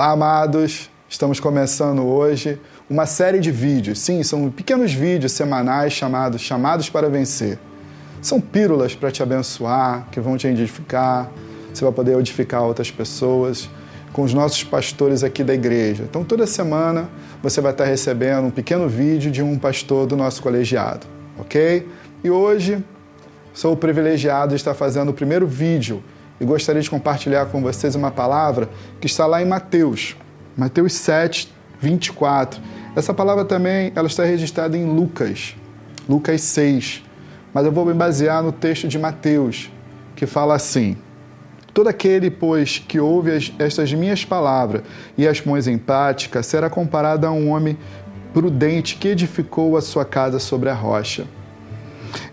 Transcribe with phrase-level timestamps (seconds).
[0.00, 0.88] Olá, amados!
[1.10, 2.58] Estamos começando hoje
[2.88, 3.98] uma série de vídeos.
[3.98, 7.58] Sim, são pequenos vídeos semanais chamados Chamados para Vencer.
[8.22, 11.30] São pílulas para te abençoar, que vão te edificar.
[11.70, 13.68] Você vai poder edificar outras pessoas
[14.10, 16.04] com os nossos pastores aqui da igreja.
[16.04, 17.10] Então, toda semana
[17.42, 21.06] você vai estar recebendo um pequeno vídeo de um pastor do nosso colegiado,
[21.38, 21.86] ok?
[22.24, 22.82] E hoje
[23.52, 26.02] sou o privilegiado de estar fazendo o primeiro vídeo
[26.40, 28.68] e gostaria de compartilhar com vocês uma palavra
[29.00, 30.16] que está lá em Mateus,
[30.56, 32.60] Mateus 7, 24.
[32.96, 35.54] Essa palavra também ela está registrada em Lucas,
[36.08, 37.04] Lucas 6,
[37.52, 39.70] mas eu vou me basear no texto de Mateus,
[40.16, 40.96] que fala assim:
[41.72, 44.82] Todo aquele, pois, que ouve as, estas minhas palavras
[45.16, 47.78] e as põe em prática, será comparado a um homem
[48.32, 51.26] prudente que edificou a sua casa sobre a rocha.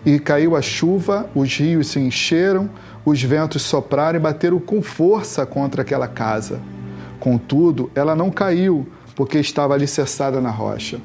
[0.04, 2.70] E caiu a chuva, os rios se encheram,
[3.04, 6.60] os ventos sopraram e bateram com força contra aquela casa.
[7.18, 11.00] Contudo, ela não caiu, porque estava alicerçada na rocha.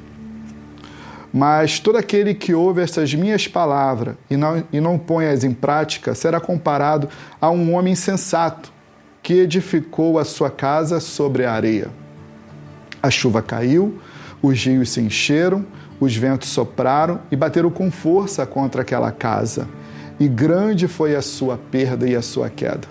[1.32, 6.14] Mas todo aquele que ouve estas minhas palavras e não, e não põe-as em prática
[6.14, 7.08] será comparado
[7.40, 8.72] a um homem insensato
[9.20, 11.88] que edificou a sua casa sobre a areia.
[13.02, 13.98] A chuva caiu,
[14.40, 15.66] os rios se encheram,
[16.00, 19.68] os ventos sopraram e bateram com força contra aquela casa
[20.18, 22.86] e grande foi a sua perda e a sua queda.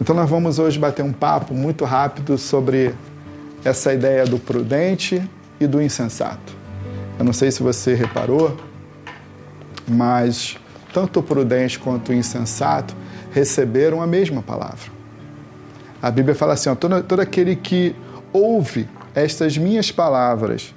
[0.00, 2.94] Então, nós vamos hoje bater um papo muito rápido sobre
[3.64, 5.22] essa ideia do prudente
[5.58, 6.54] e do insensato.
[7.18, 8.56] Eu não sei se você reparou,
[9.88, 10.58] mas
[10.92, 12.94] tanto o prudente quanto o insensato
[13.32, 14.90] receberam a mesma palavra.
[16.00, 17.96] A Bíblia fala assim: ó, todo, todo aquele que
[18.32, 20.74] ouve estas minhas palavras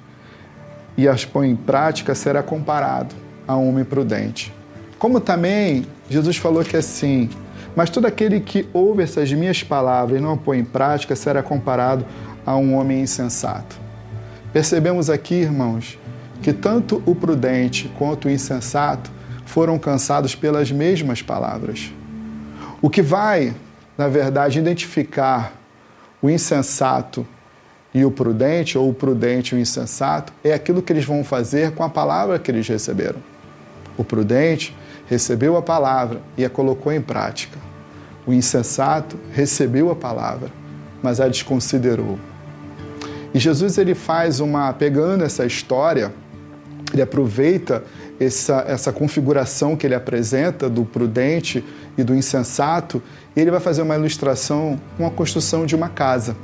[1.00, 3.14] e as põe em prática será comparado
[3.46, 4.52] a um homem prudente
[5.00, 7.30] como também Jesus falou que assim,
[7.74, 12.04] mas todo aquele que ouve essas minhas palavras e não põe em prática será comparado
[12.44, 13.80] a um homem insensato.
[14.52, 15.98] Percebemos aqui, irmãos,
[16.42, 19.10] que tanto o prudente quanto o insensato
[19.46, 21.90] foram cansados pelas mesmas palavras.
[22.82, 23.54] O que vai,
[23.96, 25.54] na verdade, identificar
[26.20, 27.26] o insensato
[27.92, 31.72] e o prudente, ou o prudente e o insensato, é aquilo que eles vão fazer
[31.72, 33.18] com a palavra que eles receberam.
[33.96, 37.58] O prudente recebeu a palavra e a colocou em prática.
[38.26, 40.50] O insensato recebeu a palavra,
[41.02, 42.18] mas a desconsiderou.
[43.34, 46.12] E Jesus ele faz uma pegando essa história,
[46.92, 47.82] ele aproveita
[48.20, 51.64] essa, essa configuração que ele apresenta do prudente
[51.96, 53.02] e do insensato,
[53.34, 56.36] e ele vai fazer uma ilustração com a construção de uma casa.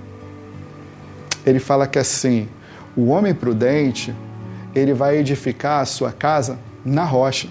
[1.46, 2.48] Ele fala que assim,
[2.96, 4.12] o homem prudente,
[4.74, 7.48] ele vai edificar a sua casa na rocha.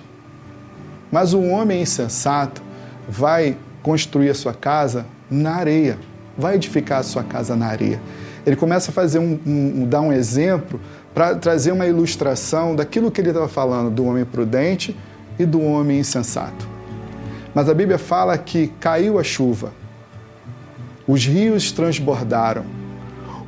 [1.12, 2.62] Mas o homem insensato
[3.08, 5.98] vai construir a sua casa na areia,
[6.38, 8.02] vai edificar a sua casa na areia.
[8.46, 10.80] Ele começa a fazer um, um dar um exemplo
[11.14, 14.96] para trazer uma ilustração daquilo que ele estava falando do homem prudente
[15.40, 16.68] e do homem insensato.
[17.54, 19.72] Mas a Bíblia fala que caiu a chuva,
[21.08, 22.66] os rios transbordaram,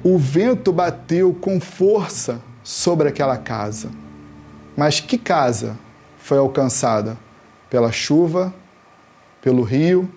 [0.04, 3.90] o vento bateu com força sobre aquela casa.
[4.76, 5.78] Mas que casa
[6.18, 7.18] foi alcançada?
[7.70, 8.54] pela chuva,
[9.42, 10.10] pelo rio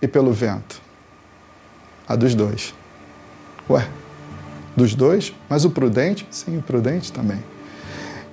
[0.00, 0.80] e pelo vento.
[2.06, 2.74] A dos dois.
[3.68, 3.86] Ué,
[4.76, 5.34] dos dois?
[5.48, 6.26] Mas o prudente?
[6.30, 7.42] Sim, o prudente também.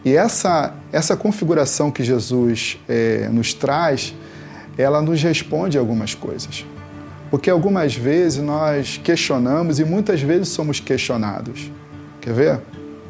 [0.03, 4.13] E essa, essa configuração que Jesus é, nos traz,
[4.77, 6.65] ela nos responde algumas coisas.
[7.29, 11.71] Porque algumas vezes nós questionamos e muitas vezes somos questionados.
[12.21, 12.59] Quer ver?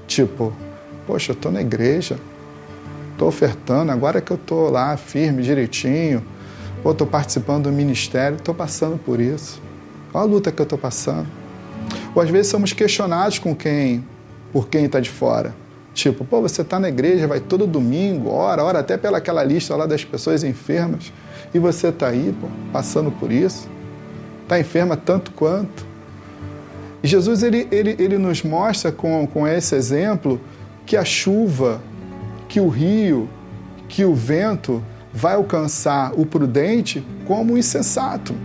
[0.07, 0.53] Tipo,
[1.05, 2.17] poxa, eu estou na igreja,
[3.11, 6.23] estou ofertando, agora que eu estou lá firme, direitinho,
[6.83, 9.61] ou estou participando do ministério, estou passando por isso.
[10.13, 11.27] Olha a luta que eu estou passando.
[12.13, 14.05] Ou às vezes somos questionados com quem,
[14.53, 15.53] por quem está de fora.
[15.93, 19.85] Tipo, pô, você está na igreja, vai todo domingo, ora, ora até pelaquela lista lá
[19.85, 21.11] das pessoas enfermas,
[21.53, 23.69] e você está aí, pô, passando por isso.
[24.45, 25.85] Está enferma tanto quanto.
[27.01, 30.39] E Jesus ele, ele, ele nos mostra com, com esse exemplo
[30.85, 31.81] que a chuva
[32.47, 33.29] que o rio,
[33.89, 34.81] que o vento
[35.11, 38.35] vai alcançar o prudente como o insensato.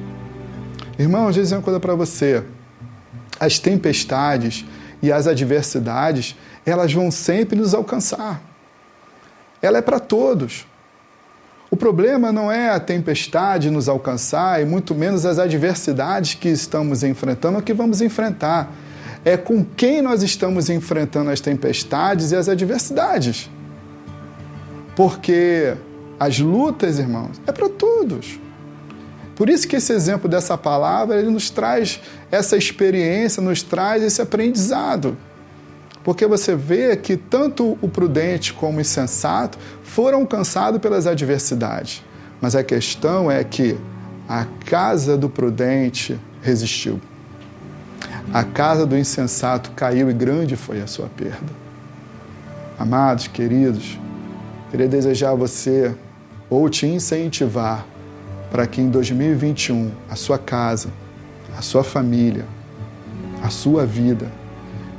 [0.98, 2.42] Irmão, às vezes é uma coisa para você.
[3.38, 4.64] As tempestades
[5.02, 6.36] e as adversidades,
[6.66, 8.42] elas vão sempre nos alcançar.
[9.62, 10.66] Ela é para todos.
[11.70, 17.04] O problema não é a tempestade nos alcançar e muito menos as adversidades que estamos
[17.04, 18.74] enfrentando ou que vamos enfrentar.
[19.24, 23.48] É com quem nós estamos enfrentando as tempestades e as adversidades.
[24.96, 25.74] Porque
[26.18, 28.40] as lutas, irmãos, é para todos.
[29.36, 32.00] Por isso que esse exemplo dessa palavra, ele nos traz
[32.32, 35.16] essa experiência, nos traz esse aprendizado.
[36.02, 42.02] Porque você vê que tanto o prudente como o insensato foram alcançados pelas adversidades.
[42.40, 43.76] Mas a questão é que
[44.28, 47.00] a casa do prudente resistiu.
[48.32, 51.52] A casa do insensato caiu e grande foi a sua perda.
[52.78, 53.98] Amados, queridos,
[54.70, 55.94] queria desejar a você
[56.48, 57.84] ou te incentivar
[58.50, 60.88] para que em 2021 a sua casa,
[61.58, 62.46] a sua família,
[63.42, 64.39] a sua vida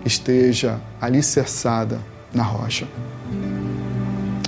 [0.05, 1.99] esteja alicerçada
[2.33, 2.87] na rocha.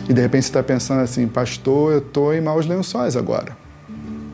[0.08, 3.56] E de repente você está pensando assim, pastor, eu estou em maus lençóis agora,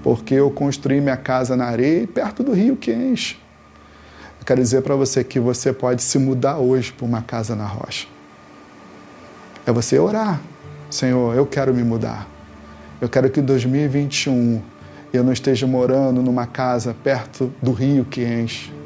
[0.04, 3.38] porque eu construí minha casa na areia perto do rio que enche.
[4.40, 7.66] Eu quero dizer para você que você pode se mudar hoje para uma casa na
[7.66, 8.08] rocha.
[9.66, 10.42] É você orar,
[10.90, 12.28] Senhor, eu quero me mudar.
[13.00, 14.62] Eu quero que em 2021
[15.14, 18.79] eu não esteja morando numa casa perto do rio que enche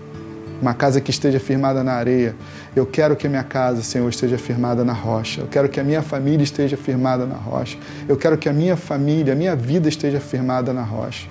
[0.64, 2.36] uma casa que esteja firmada na areia.
[2.74, 5.42] Eu quero que a minha casa, Senhor, esteja firmada na rocha.
[5.42, 7.78] Eu quero que a minha família esteja firmada na rocha.
[8.08, 11.28] Eu quero que a minha família, a minha vida esteja firmada na rocha.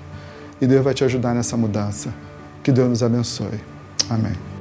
[0.61, 2.13] E Deus vai te ajudar nessa mudança.
[2.61, 3.59] Que Deus nos abençoe.
[4.09, 4.52] Amém.